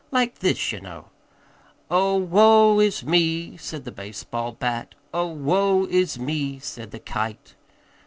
[0.09, 1.09] Like this, ye know:
[1.91, 7.53] 'Oh, woe is me, said the baseball bat, Oh, woe is me, said the kite.'